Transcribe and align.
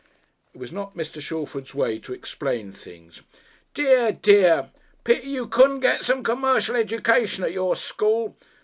It 0.51 0.57
was 0.59 0.71
not 0.71 0.97
Mr. 0.97 1.21
Shalford's 1.21 1.75
way 1.75 1.99
to 1.99 2.11
explain 2.11 2.71
things. 2.71 3.21
"Dear, 3.75 4.11
dear! 4.11 4.71
Pity 5.03 5.29
you 5.29 5.45
couldn't 5.45 5.81
get 5.81 6.03
some 6.03 6.23
c'mercial 6.23 6.75
education 6.75 7.43
at 7.43 7.53
your 7.53 7.75
school. 7.75 8.35